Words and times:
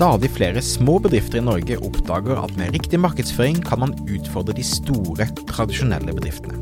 Stadig 0.00 0.30
flere 0.32 0.60
små 0.64 0.94
bedrifter 1.04 1.42
i 1.42 1.44
Norge 1.44 1.76
oppdager 1.84 2.38
at 2.40 2.54
med 2.56 2.70
riktig 2.72 2.96
markedsføring 3.02 3.58
kan 3.66 3.82
man 3.82 3.90
utfordre 4.08 4.54
de 4.56 4.64
store, 4.64 5.26
tradisjonelle 5.50 6.14
bedriftene. 6.16 6.56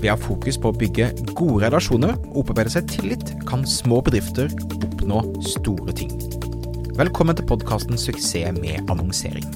Ved 0.00 0.06
å 0.08 0.14
ha 0.14 0.16
fokus 0.16 0.56
på 0.56 0.72
å 0.72 0.78
bygge 0.80 1.10
gode 1.36 1.66
relasjoner 1.66 2.16
og 2.30 2.40
opparbeide 2.40 2.72
seg 2.72 2.88
tillit, 2.88 3.34
kan 3.44 3.68
små 3.68 4.00
bedrifter 4.00 4.48
oppnå 4.78 5.20
store 5.44 5.92
ting. 5.92 6.16
Velkommen 6.96 7.36
til 7.36 7.44
podkasten 7.52 8.00
'Suksess 8.00 8.56
med 8.56 8.80
annonsering'. 8.88 9.52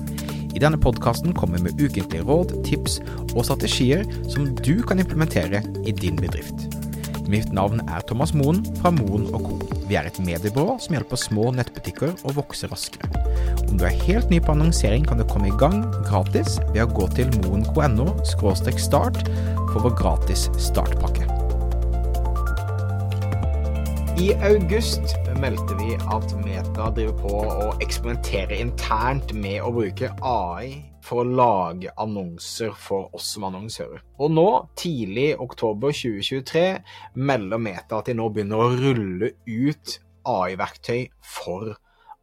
I 0.53 0.61
denne 0.61 0.77
podkasten 0.77 1.32
kommer 1.32 1.57
vi 1.57 1.71
med 1.71 1.81
ukentlige 1.81 2.29
råd, 2.29 2.59
tips 2.68 3.00
og 3.32 3.46
strategier 3.49 4.04
som 4.29 4.53
du 4.53 4.82
kan 4.82 5.00
implementere 5.00 5.64
i 5.86 5.96
din 5.96 6.21
bedrift. 6.21 6.68
Mitt 7.25 7.57
navn 7.57 7.81
er 7.89 8.04
Thomas 8.04 8.35
Moen 8.35 8.61
fra 8.82 8.93
Moen 8.93 9.32
og 9.32 9.49
Co. 9.49 9.71
Vi 9.89 9.99
er 9.99 10.09
et 10.09 10.21
mediebyrå 10.23 10.79
som 10.82 10.96
hjelper 10.96 11.21
små 11.21 11.50
nettbutikker 11.57 12.14
å 12.25 12.35
vokse 12.36 12.71
raskere. 12.71 13.11
Om 13.68 13.77
du 13.81 13.86
er 13.89 14.00
helt 14.07 14.31
ny 14.32 14.41
på 14.43 14.55
annonsering, 14.55 15.07
kan 15.08 15.21
du 15.21 15.27
komme 15.29 15.50
i 15.50 15.58
gang 15.61 15.82
gratis 16.07 16.58
ved 16.72 16.85
å 16.86 16.91
gå 16.95 17.11
til 17.17 17.32
moen.no 17.43 18.11
start 18.25 19.22
for 19.72 19.85
vår 19.86 19.96
gratis 19.99 20.49
startpakke. 20.61 21.42
I 24.21 24.34
august 24.44 25.14
meldte 25.40 25.75
vi 25.79 25.94
at 25.96 26.32
Meta 26.44 26.90
driver 26.93 27.14
på 27.16 27.30
å 27.48 27.68
eksperimentere 27.80 28.58
internt 28.61 29.32
med 29.32 29.62
å 29.64 29.71
bruke 29.72 30.11
AI 30.21 30.82
for 31.02 31.22
å 31.22 31.30
lage 31.40 31.94
annonser 31.96 32.75
for 32.77 33.08
oss 33.16 33.30
som 33.33 33.47
annonsører. 33.48 34.02
Og 34.20 34.34
nå, 34.36 34.47
tidlig 34.77 35.30
oktober 35.41 35.97
2023, 35.97 36.64
melder 37.25 37.62
Meta 37.64 38.02
at 38.02 38.11
de 38.11 38.19
nå 38.19 38.28
begynner 38.34 38.61
å 38.61 38.70
rulle 38.77 39.33
ut 39.48 39.97
AI-verktøy 40.28 41.06
for 41.24 41.72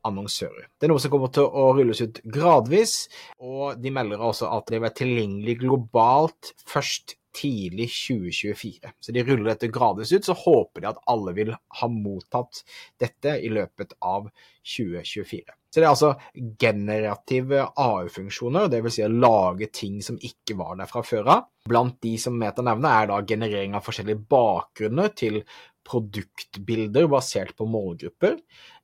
annonsører. 0.06 0.70
Det 0.78 0.88
er 0.88 0.94
noe 0.94 1.02
som 1.02 1.12
kommer 1.16 1.34
til 1.34 1.50
å 1.50 1.72
rulles 1.74 2.06
ut 2.06 2.22
gradvis, 2.22 3.00
og 3.42 3.82
de 3.82 3.94
melder 3.98 4.22
også 4.30 4.54
at 4.54 4.70
det 4.70 4.78
vil 4.78 4.86
være 4.86 5.00
tilgjengelig 5.02 5.58
globalt 5.66 6.54
først 6.70 7.18
tidlig 7.40 7.88
2024. 7.94 8.92
Så 9.00 9.16
de 9.16 9.24
ruller 9.24 9.54
dette 9.54 9.72
gradvis 9.74 10.12
ut, 10.14 10.28
så 10.28 10.36
håper 10.38 10.84
de 10.84 10.92
at 10.92 11.00
alle 11.12 11.34
vil 11.38 11.54
ha 11.56 11.90
mottatt 11.92 12.64
dette 13.02 13.38
i 13.40 13.52
løpet 13.54 13.96
av 14.04 14.28
2024. 14.64 15.56
Så 15.70 15.80
det 15.80 15.86
er 15.86 15.92
altså 15.92 16.14
generative 16.60 17.68
AU-funksjoner, 17.78 18.72
dvs. 18.74 18.96
Si 18.96 19.06
å 19.06 19.12
lage 19.14 19.70
ting 19.74 20.00
som 20.06 20.18
ikke 20.18 20.58
var 20.58 20.80
der 20.80 20.90
fra 20.90 21.04
før 21.06 21.34
av. 21.36 21.50
Blant 21.70 22.00
de 22.02 22.16
som 22.22 22.38
Meta 22.42 22.66
nevner, 22.66 23.04
er 23.04 23.12
da 23.12 23.20
generering 23.30 23.76
av 23.78 23.86
forskjellige 23.86 24.24
bakgrunner 24.32 25.14
til 25.14 25.44
produktbilder 25.88 27.08
basert 27.10 27.56
på 27.58 27.68
målgrupper. 27.70 28.38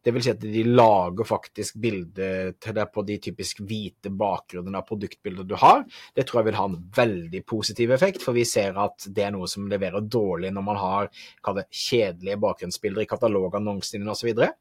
Det 0.06 0.14
vil 0.14 0.22
si 0.22 0.32
at 0.32 0.42
de 0.42 0.64
lager 0.68 1.26
faktisk 1.26 1.80
bilder 1.82 2.52
til 2.62 2.76
deg 2.78 2.92
på 2.94 3.04
de 3.08 3.18
typisk 3.28 3.64
hvite 3.66 4.12
bakgrunnene 4.14 4.82
av 4.82 4.86
produktbilder 4.90 5.48
du 5.50 5.56
har. 5.60 5.82
Det 6.14 6.28
tror 6.28 6.42
jeg 6.42 6.50
vil 6.50 6.60
ha 6.60 6.68
en 6.70 6.78
veldig 6.98 7.42
positiv 7.50 7.94
effekt, 7.96 8.22
for 8.26 8.38
vi 8.38 8.46
ser 8.48 8.78
at 8.82 9.08
det 9.10 9.26
er 9.26 9.34
noe 9.34 9.50
som 9.50 9.70
leverer 9.72 10.06
dårlig 10.06 10.54
når 10.54 10.68
man 10.68 10.82
har 10.82 11.10
det, 11.58 11.68
kjedelige 11.74 12.42
bakgrunnsbilder 12.42 13.06
i 13.06 13.10
katalogannonsene 13.10 14.06
osv. 14.12 14.22
Så, 14.26 14.30
videre. 14.30 14.54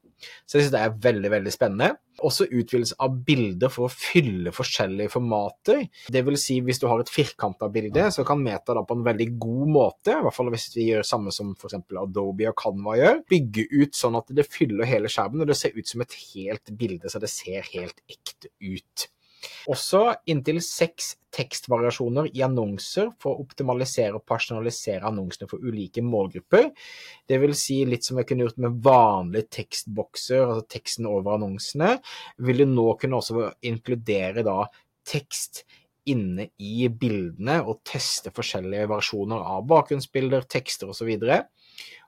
så 0.45 0.57
jeg 0.57 0.65
synes 0.65 0.73
det 0.75 0.81
er 0.83 0.99
veldig, 1.07 1.29
veldig 1.37 1.53
spennende. 1.53 1.95
Også 2.25 2.47
utvidelse 2.49 2.97
av 3.01 3.17
bilder 3.27 3.71
for 3.73 3.87
å 3.87 3.93
fylle 3.93 4.53
forskjellige 4.55 5.13
formater. 5.13 5.85
Det 6.11 6.23
vil 6.25 6.37
si, 6.41 6.59
hvis 6.65 6.81
du 6.81 6.87
har 6.89 7.01
et 7.01 7.11
firkanta 7.11 7.69
bilde, 7.73 8.07
så 8.13 8.25
kan 8.27 8.41
Meta 8.41 8.75
da 8.77 8.85
på 8.87 8.97
en 8.97 9.05
veldig 9.05 9.29
god 9.41 9.73
måte, 9.75 10.15
i 10.15 10.25
hvert 10.25 10.35
fall 10.35 10.51
hvis 10.53 10.69
vi 10.75 10.89
gjør 10.91 11.07
samme 11.07 11.33
som 11.35 11.53
f.eks. 11.55 11.79
Adobe 11.95 12.49
og 12.51 12.57
Canva 12.59 12.97
gjør, 12.99 13.21
bygge 13.31 13.67
ut 13.75 13.97
sånn 13.97 14.17
at 14.19 14.31
det 14.35 14.47
fyller 14.49 14.89
hele 14.89 15.11
skjermen, 15.11 15.45
og 15.45 15.51
det 15.51 15.59
ser 15.59 15.75
ut 15.77 15.89
som 15.89 16.03
et 16.05 16.17
helt 16.33 16.73
bilde, 16.77 17.11
så 17.11 17.21
det 17.21 17.31
ser 17.33 17.67
helt 17.73 18.01
ekte 18.11 18.51
ut. 18.61 19.09
Også 19.71 20.01
inntil 20.29 20.59
seks 20.61 21.15
tekstvariasjoner 21.35 22.29
i 22.37 22.43
annonser 22.45 23.09
for 23.21 23.33
å 23.33 23.43
optimalisere 23.43 24.15
og 24.15 24.25
personalisere 24.29 25.05
annonsene 25.07 25.49
for 25.51 25.63
ulike 25.63 26.03
målgrupper. 26.05 26.69
Det 27.27 27.39
vil 27.41 27.55
si 27.57 27.81
litt 27.87 28.05
som 28.07 28.19
jeg 28.19 28.29
kunne 28.29 28.45
gjort 28.45 28.61
med 28.61 28.77
vanlige 28.85 29.49
tekstbokser, 29.59 30.45
altså 30.45 30.67
teksten 30.77 31.09
over 31.09 31.35
annonsene, 31.35 31.97
vil 32.37 32.63
du 32.63 32.67
nå 32.71 32.91
kunne 33.01 33.19
også 33.19 33.49
inkludere 33.67 34.45
da 34.47 34.61
tekst 35.05 35.65
inne 36.09 36.51
i 36.61 36.85
bildene 36.89 37.59
og 37.65 37.81
teste 37.87 38.31
forskjellige 38.33 38.87
versjoner 38.91 39.41
av 39.41 39.65
bakgrunnsbilder, 39.69 40.45
tekster 40.45 40.91
osv. 40.93 41.09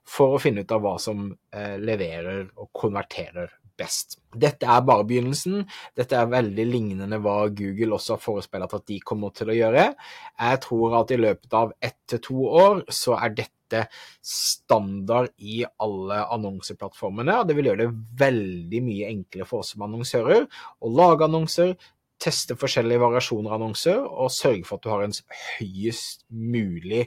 for 0.07 0.37
å 0.37 0.39
finne 0.39 0.63
ut 0.63 0.71
av 0.71 0.83
hva 0.85 0.95
som 1.01 1.31
eh, 1.51 1.75
leverer 1.81 2.45
og 2.55 2.69
konverterer 2.71 3.49
best. 3.77 4.17
Dette 4.35 4.67
er 4.69 4.85
bare 4.85 5.05
begynnelsen. 5.07 5.65
Dette 5.97 6.17
er 6.17 6.31
veldig 6.31 6.65
lignende 6.67 7.19
hva 7.23 7.47
Google 7.53 7.97
også 7.97 8.15
har 8.15 8.23
forespeilet 8.23 8.75
at 8.77 8.87
de 8.89 8.99
kommer 9.05 9.33
til 9.35 9.51
å 9.51 9.57
gjøre. 9.57 9.91
Jeg 10.39 10.63
tror 10.65 10.97
at 11.01 11.13
i 11.13 11.19
løpet 11.21 11.57
av 11.57 11.75
ett 11.81 11.99
til 12.09 12.23
to 12.29 12.49
år 12.63 12.83
så 12.93 13.17
er 13.19 13.35
dette 13.37 13.83
standard 14.23 15.33
i 15.43 15.59
alle 15.83 16.21
annonseplattformene, 16.31 17.41
og 17.41 17.49
det 17.49 17.57
vil 17.57 17.71
gjøre 17.71 17.83
det 17.85 18.19
veldig 18.21 18.81
mye 18.85 19.09
enklere 19.11 19.47
for 19.49 19.63
oss 19.63 19.73
som 19.75 19.83
annonsører 19.87 20.45
å 20.47 20.91
lage 20.91 21.27
annonser, 21.27 21.75
teste 22.17 22.55
forskjellige 22.57 23.03
variasjoner 23.03 23.51
av 23.51 23.59
annonser 23.59 23.99
og 24.01 24.31
sørge 24.33 24.65
for 24.65 24.79
at 24.79 24.87
du 24.87 24.89
har 24.89 25.03
en 25.05 25.17
høyest 25.59 26.25
mulig 26.33 27.05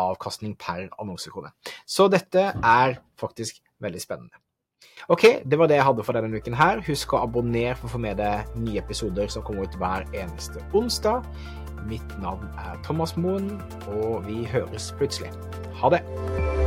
avkastning 0.00 0.54
per 0.60 0.88
annonsekrone. 1.00 1.52
Så 1.86 2.08
dette 2.12 2.50
er 2.52 3.00
faktisk 3.20 3.62
veldig 3.82 4.02
spennende. 4.02 4.36
Ok, 5.10 5.24
det 5.44 5.58
var 5.58 5.70
det 5.70 5.80
jeg 5.80 5.86
hadde 5.88 6.04
for 6.06 6.16
denne 6.16 6.38
uken 6.38 6.54
her. 6.54 6.82
Husk 6.86 7.14
å 7.16 7.24
abonnere 7.24 7.74
for 7.78 7.90
å 7.90 7.94
få 7.96 8.02
med 8.04 8.20
deg 8.22 8.54
nye 8.60 8.82
episoder 8.82 9.32
som 9.32 9.44
kommer 9.46 9.66
ut 9.66 9.76
hver 9.80 10.06
eneste 10.14 10.62
onsdag. 10.76 11.26
Mitt 11.90 12.16
navn 12.22 12.46
er 12.60 12.80
Thomas 12.86 13.16
Moen, 13.16 13.54
og 13.96 14.26
vi 14.28 14.44
høres 14.52 14.92
plutselig. 15.00 15.32
Ha 15.80 15.96
det! 15.96 16.59